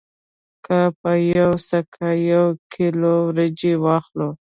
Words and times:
که 0.65 0.79
په 0.99 1.11
یوه 1.35 1.57
سکه 1.69 2.07
یو 2.33 2.45
کیلو 2.73 3.13
وریجې 3.27 3.73
واخلو 3.83 4.29